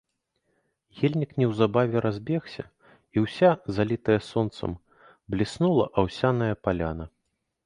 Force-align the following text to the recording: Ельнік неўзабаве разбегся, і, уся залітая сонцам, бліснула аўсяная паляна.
Ельнік 1.09 1.31
неўзабаве 1.41 1.97
разбегся, 2.05 2.65
і, 2.93 2.95
уся 3.25 3.49
залітая 3.77 4.17
сонцам, 4.31 4.71
бліснула 5.35 5.85
аўсяная 6.03 6.53
паляна. 6.67 7.05